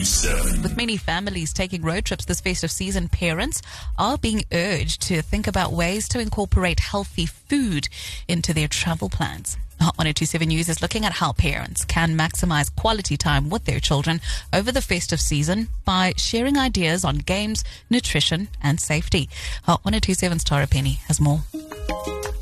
1027. 0.00 0.62
With 0.62 0.76
many 0.78 0.96
families 0.96 1.52
taking 1.52 1.82
road 1.82 2.06
trips 2.06 2.24
this 2.24 2.40
festive 2.40 2.70
season, 2.70 3.08
parents 3.08 3.60
are 3.98 4.16
being 4.16 4.44
urged 4.50 5.02
to 5.02 5.20
think 5.20 5.46
about 5.46 5.72
ways 5.72 6.08
to 6.08 6.20
incorporate 6.20 6.80
healthy 6.80 7.26
food 7.26 7.86
into 8.26 8.54
their 8.54 8.66
travel 8.66 9.10
plans. 9.10 9.58
Hot 9.78 9.98
1027 9.98 10.48
News 10.48 10.70
is 10.70 10.80
looking 10.80 11.04
at 11.04 11.12
how 11.12 11.32
parents 11.32 11.84
can 11.84 12.16
maximize 12.16 12.74
quality 12.74 13.18
time 13.18 13.50
with 13.50 13.66
their 13.66 13.78
children 13.78 14.22
over 14.54 14.72
the 14.72 14.80
festive 14.80 15.20
season 15.20 15.68
by 15.84 16.14
sharing 16.16 16.56
ideas 16.56 17.04
on 17.04 17.16
games, 17.18 17.62
nutrition, 17.90 18.48
and 18.62 18.80
safety. 18.80 19.28
Hot 19.64 19.82
1027's 19.82 20.44
Tara 20.44 20.66
Penny 20.66 21.00
has 21.08 21.20
more. 21.20 21.40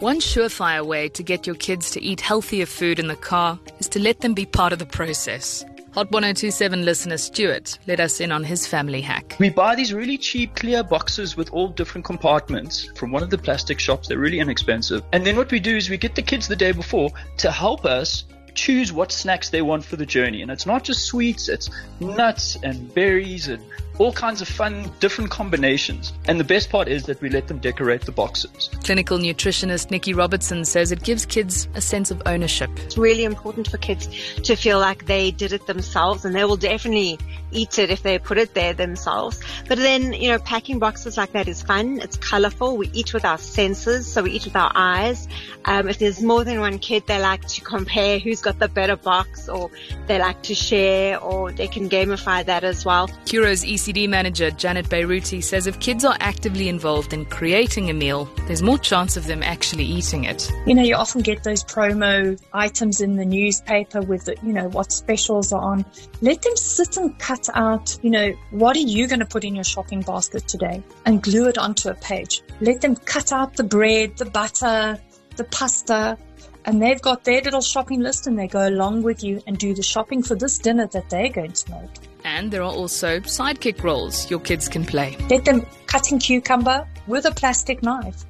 One 0.00 0.18
surefire 0.18 0.84
way 0.84 1.08
to 1.10 1.22
get 1.22 1.46
your 1.46 1.56
kids 1.56 1.90
to 1.92 2.02
eat 2.02 2.20
healthier 2.20 2.66
food 2.66 2.98
in 2.98 3.06
the 3.06 3.16
car 3.16 3.60
is 3.78 3.88
to 3.90 4.00
let 4.00 4.22
them 4.22 4.34
be 4.34 4.44
part 4.44 4.72
of 4.72 4.80
the 4.80 4.86
process. 4.86 5.64
Hot 5.94 6.10
1027 6.10 6.84
listener 6.84 7.16
Stuart 7.16 7.78
let 7.86 8.00
us 8.00 8.20
in 8.20 8.32
on 8.32 8.42
his 8.42 8.66
family 8.66 9.00
hack. 9.00 9.36
We 9.38 9.48
buy 9.48 9.76
these 9.76 9.94
really 9.94 10.18
cheap 10.18 10.56
clear 10.56 10.82
boxes 10.82 11.36
with 11.36 11.52
all 11.52 11.68
different 11.68 12.04
compartments 12.04 12.90
from 12.96 13.12
one 13.12 13.22
of 13.22 13.30
the 13.30 13.38
plastic 13.38 13.78
shops. 13.78 14.08
They're 14.08 14.18
really 14.18 14.40
inexpensive. 14.40 15.04
And 15.12 15.24
then 15.24 15.36
what 15.36 15.52
we 15.52 15.60
do 15.60 15.76
is 15.76 15.88
we 15.88 15.96
get 15.96 16.16
the 16.16 16.22
kids 16.22 16.48
the 16.48 16.56
day 16.56 16.72
before 16.72 17.10
to 17.36 17.52
help 17.52 17.84
us 17.84 18.24
choose 18.54 18.92
what 18.92 19.12
snacks 19.12 19.50
they 19.50 19.62
want 19.62 19.84
for 19.84 19.94
the 19.94 20.04
journey. 20.04 20.42
And 20.42 20.50
it's 20.50 20.66
not 20.66 20.82
just 20.82 21.04
sweets, 21.04 21.48
it's 21.48 21.70
nuts 22.00 22.56
and 22.64 22.92
berries 22.92 23.46
and 23.46 23.62
all 23.98 24.12
kinds 24.12 24.40
of 24.40 24.48
fun, 24.48 24.90
different 25.00 25.30
combinations. 25.30 26.12
And 26.26 26.38
the 26.40 26.44
best 26.44 26.70
part 26.70 26.88
is 26.88 27.04
that 27.04 27.20
we 27.20 27.28
let 27.28 27.48
them 27.48 27.58
decorate 27.58 28.02
the 28.02 28.12
boxes. 28.12 28.70
Clinical 28.82 29.18
nutritionist 29.18 29.90
Nikki 29.90 30.14
Robertson 30.14 30.64
says 30.64 30.92
it 30.92 31.02
gives 31.02 31.24
kids 31.26 31.68
a 31.74 31.80
sense 31.80 32.10
of 32.10 32.22
ownership. 32.26 32.70
It's 32.78 32.98
really 32.98 33.24
important 33.24 33.68
for 33.68 33.78
kids 33.78 34.08
to 34.42 34.56
feel 34.56 34.78
like 34.78 35.06
they 35.06 35.30
did 35.30 35.52
it 35.52 35.66
themselves 35.66 36.24
and 36.24 36.34
they 36.34 36.44
will 36.44 36.56
definitely 36.56 37.18
eat 37.52 37.78
it 37.78 37.90
if 37.90 38.02
they 38.02 38.18
put 38.18 38.38
it 38.38 38.54
there 38.54 38.72
themselves. 38.72 39.40
But 39.68 39.78
then, 39.78 40.12
you 40.12 40.30
know, 40.30 40.38
packing 40.38 40.78
boxes 40.78 41.16
like 41.16 41.32
that 41.32 41.48
is 41.48 41.62
fun. 41.62 42.00
It's 42.00 42.16
colorful. 42.16 42.76
We 42.76 42.90
eat 42.92 43.14
with 43.14 43.24
our 43.24 43.38
senses, 43.38 44.10
so 44.10 44.22
we 44.22 44.32
eat 44.32 44.44
with 44.44 44.56
our 44.56 44.72
eyes. 44.74 45.28
Um, 45.64 45.88
if 45.88 45.98
there's 45.98 46.20
more 46.20 46.44
than 46.44 46.60
one 46.60 46.78
kid, 46.78 47.06
they 47.06 47.20
like 47.20 47.46
to 47.46 47.60
compare 47.60 48.18
who's 48.18 48.42
got 48.42 48.58
the 48.58 48.68
better 48.68 48.96
box 48.96 49.48
or 49.48 49.70
they 50.06 50.18
like 50.18 50.42
to 50.42 50.54
share 50.54 51.18
or 51.20 51.52
they 51.52 51.68
can 51.68 51.88
gamify 51.88 52.44
that 52.44 52.64
as 52.64 52.84
well. 52.84 53.08
Curro's 53.30 53.64
ECD 53.84 54.08
manager 54.08 54.50
Janet 54.50 54.86
Beiruti 54.86 55.44
says 55.44 55.66
if 55.66 55.78
kids 55.78 56.06
are 56.06 56.16
actively 56.20 56.70
involved 56.70 57.12
in 57.12 57.26
creating 57.26 57.90
a 57.90 57.92
meal, 57.92 58.24
there's 58.46 58.62
more 58.62 58.78
chance 58.78 59.18
of 59.18 59.26
them 59.26 59.42
actually 59.42 59.84
eating 59.84 60.24
it. 60.24 60.50
You 60.66 60.74
know, 60.74 60.82
you 60.82 60.94
often 60.94 61.20
get 61.20 61.44
those 61.44 61.62
promo 61.62 62.40
items 62.54 63.02
in 63.02 63.16
the 63.16 63.26
newspaper 63.26 64.00
with, 64.00 64.26
you 64.42 64.54
know, 64.54 64.68
what 64.68 64.90
specials 64.90 65.52
are 65.52 65.60
on. 65.60 65.84
Let 66.22 66.40
them 66.40 66.56
sit 66.56 66.96
and 66.96 67.18
cut 67.18 67.50
out, 67.52 67.98
you 68.00 68.08
know, 68.08 68.32
what 68.52 68.74
are 68.74 68.80
you 68.80 69.06
going 69.06 69.20
to 69.20 69.26
put 69.26 69.44
in 69.44 69.54
your 69.54 69.64
shopping 69.64 70.00
basket 70.00 70.48
today 70.48 70.82
and 71.04 71.22
glue 71.22 71.46
it 71.48 71.58
onto 71.58 71.90
a 71.90 71.94
page. 71.94 72.40
Let 72.62 72.80
them 72.80 72.96
cut 72.96 73.32
out 73.32 73.54
the 73.56 73.64
bread, 73.64 74.16
the 74.16 74.24
butter, 74.24 74.98
the 75.36 75.44
pasta, 75.44 76.16
and 76.64 76.80
they've 76.80 77.02
got 77.02 77.24
their 77.24 77.42
little 77.42 77.60
shopping 77.60 78.00
list 78.00 78.26
and 78.26 78.38
they 78.38 78.48
go 78.48 78.66
along 78.66 79.02
with 79.02 79.22
you 79.22 79.42
and 79.46 79.58
do 79.58 79.74
the 79.74 79.82
shopping 79.82 80.22
for 80.22 80.36
this 80.36 80.56
dinner 80.56 80.86
that 80.86 81.10
they're 81.10 81.28
going 81.28 81.52
to 81.52 81.70
make. 81.70 82.13
And 82.34 82.50
there 82.50 82.62
are 82.62 82.72
also 82.72 83.20
sidekick 83.20 83.84
roles 83.84 84.28
your 84.28 84.40
kids 84.40 84.68
can 84.68 84.84
play. 84.84 85.16
Let 85.30 85.44
them 85.44 85.64
cutting 85.86 86.18
cucumber 86.18 86.84
with 87.06 87.26
a 87.26 87.30
plastic 87.30 87.80
knife, 87.80 88.24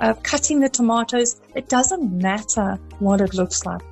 uh, 0.00 0.14
cutting 0.22 0.60
the 0.60 0.70
tomatoes. 0.70 1.38
It 1.54 1.68
doesn't 1.68 2.10
matter 2.10 2.78
what 2.98 3.20
it 3.20 3.34
looks 3.34 3.66
like. 3.66 3.82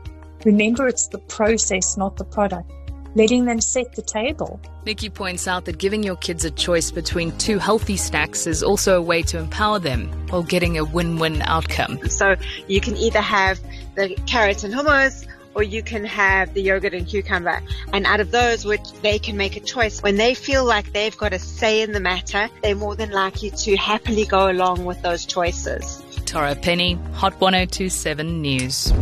Remember, 0.46 0.88
it's 0.88 1.08
the 1.08 1.18
process, 1.18 1.98
not 1.98 2.16
the 2.16 2.24
product. 2.24 2.72
Letting 3.14 3.44
them 3.44 3.60
set 3.60 3.94
the 3.94 4.00
table. 4.00 4.58
Nikki 4.86 5.10
points 5.10 5.46
out 5.46 5.66
that 5.66 5.76
giving 5.76 6.02
your 6.02 6.16
kids 6.16 6.46
a 6.46 6.50
choice 6.50 6.90
between 6.90 7.36
two 7.36 7.58
healthy 7.58 7.98
snacks 7.98 8.46
is 8.46 8.62
also 8.62 8.96
a 8.96 9.02
way 9.02 9.20
to 9.24 9.36
empower 9.36 9.78
them 9.78 10.08
while 10.30 10.42
getting 10.42 10.78
a 10.78 10.84
win 10.84 11.18
win 11.18 11.42
outcome. 11.42 12.08
So 12.08 12.34
you 12.66 12.80
can 12.80 12.96
either 12.96 13.20
have 13.20 13.60
the 13.94 14.14
carrots 14.26 14.64
and 14.64 14.72
hummus 14.72 15.26
or 15.54 15.62
you 15.62 15.82
can 15.82 16.04
have 16.04 16.54
the 16.54 16.62
yogurt 16.62 16.94
and 16.94 17.06
cucumber. 17.06 17.62
And 17.92 18.06
out 18.06 18.20
of 18.20 18.30
those, 18.30 18.64
which 18.64 18.92
they 19.02 19.18
can 19.18 19.36
make 19.36 19.56
a 19.56 19.60
choice. 19.60 20.02
When 20.02 20.16
they 20.16 20.34
feel 20.34 20.64
like 20.64 20.92
they've 20.92 21.16
got 21.16 21.32
a 21.32 21.38
say 21.38 21.82
in 21.82 21.92
the 21.92 22.00
matter, 22.00 22.48
they're 22.62 22.74
more 22.74 22.96
than 22.96 23.10
likely 23.10 23.50
to 23.50 23.76
happily 23.76 24.24
go 24.24 24.50
along 24.50 24.84
with 24.84 25.02
those 25.02 25.26
choices. 25.26 26.02
Tara 26.24 26.54
Penny, 26.54 26.94
Hot 27.14 27.38
1027 27.40 28.40
News. 28.40 28.92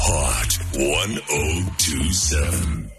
Hot 0.00 0.58
1027. 0.74 2.97